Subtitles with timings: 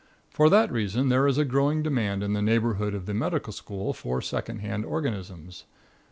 [0.31, 3.97] For that reason there is a growing demand in the neighborhood of the medical college
[3.97, 5.65] for good second hand organisms.